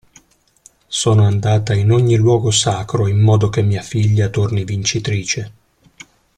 Sono 0.87 1.27
andata 1.27 1.75
in 1.75 1.91
ogni 1.91 2.15
luogo 2.15 2.49
sacro 2.49 3.05
in 3.07 3.19
modo 3.19 3.49
che 3.49 3.61
mia 3.61 3.83
figlia 3.83 4.29
torni 4.29 4.63
vincitrice. 4.63 5.51